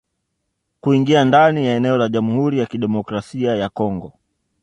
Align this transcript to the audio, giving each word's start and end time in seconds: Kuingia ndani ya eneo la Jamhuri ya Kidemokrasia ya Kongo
Kuingia 0.81 1.25
ndani 1.25 1.65
ya 1.65 1.75
eneo 1.75 1.97
la 1.97 2.07
Jamhuri 2.09 2.59
ya 2.59 2.65
Kidemokrasia 2.65 3.55
ya 3.55 3.69
Kongo 3.69 4.13